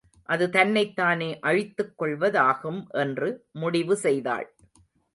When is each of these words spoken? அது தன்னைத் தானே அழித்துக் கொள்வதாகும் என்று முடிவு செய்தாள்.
அது 0.25 0.49
தன்னைத் 0.49 0.95
தானே 0.95 1.39
அழித்துக் 1.39 2.01
கொள்வதாகும் 2.01 2.87
என்று 2.89 3.45
முடிவு 3.51 3.95
செய்தாள். 3.95 4.55